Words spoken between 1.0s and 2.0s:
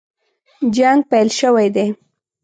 پیل شوی دی.